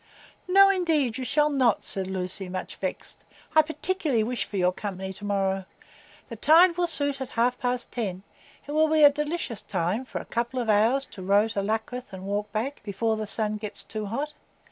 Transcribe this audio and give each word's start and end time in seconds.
"No, 0.47 0.67
indeed, 0.69 1.19
you 1.19 1.23
shall 1.25 1.51
not," 1.51 1.83
said 1.83 2.07
Lucy, 2.07 2.49
much 2.49 2.77
vexed. 2.77 3.23
"I 3.55 3.61
particularly 3.61 4.23
wish 4.23 4.45
for 4.45 4.57
your 4.57 4.71
company 4.71 5.13
to 5.13 5.25
morrow. 5.25 5.65
The 6.27 6.37
tide 6.37 6.75
will 6.75 6.87
suit 6.87 7.21
at 7.21 7.29
half 7.29 7.59
past 7.59 7.91
ten; 7.91 8.23
it 8.65 8.71
will 8.71 8.87
be 8.87 9.03
a 9.03 9.11
delicious 9.11 9.61
time 9.61 10.03
for 10.05 10.19
a 10.19 10.25
couple 10.25 10.59
of 10.59 10.71
hours 10.71 11.05
to 11.05 11.21
row 11.21 11.47
to 11.49 11.61
Luckreth 11.61 12.11
and 12.13 12.23
walk 12.23 12.51
back, 12.51 12.81
before 12.83 13.15
the 13.15 13.27
sun 13.27 13.57
gets 13.57 13.83
too 13.83 14.07
hot. 14.07 14.33